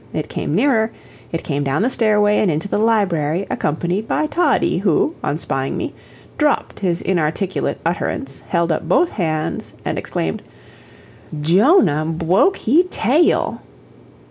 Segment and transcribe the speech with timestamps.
[0.13, 0.91] It came nearer
[1.31, 5.77] it came down the stairway and into the library, accompanied by Toddie, who, on spying
[5.77, 5.93] me,
[6.39, 10.41] dropped his inarticulate utterance, held up both hands, and exclaimed:
[11.39, 13.61] "Djonah bwoke he tay al!"